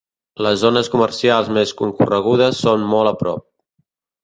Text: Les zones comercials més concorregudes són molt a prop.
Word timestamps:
Les 0.45 0.55
zones 0.61 0.89
comercials 0.93 1.51
més 1.59 1.75
concorregudes 1.83 2.65
són 2.65 2.89
molt 2.97 3.13
a 3.13 3.15
prop. 3.23 3.47